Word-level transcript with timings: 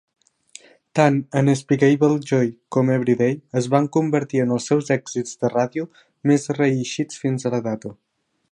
Tant 0.99 1.17
"Unspeakable 1.41 2.15
Joy" 2.29 2.49
com 2.77 2.89
"Everyday" 2.95 3.29
es 3.61 3.69
van 3.75 3.89
convertir 3.99 4.41
en 4.47 4.55
els 4.57 4.69
seus 4.73 4.89
èxits 4.97 5.37
de 5.45 5.53
ràdio 5.55 5.87
més 6.33 6.51
reeixits 6.61 7.25
fins 7.27 7.47
a 7.47 7.53
la 7.57 7.65
data. 7.69 7.95